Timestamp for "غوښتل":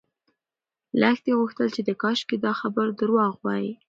1.39-1.67